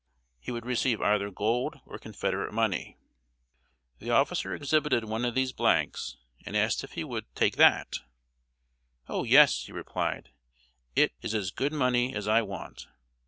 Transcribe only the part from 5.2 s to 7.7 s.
of these blanks, and asked if he would take